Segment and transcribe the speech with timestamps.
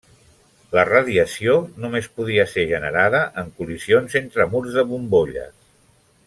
[0.77, 5.55] La radiació només podia ser generada en col·lisions entre murs de bombolles.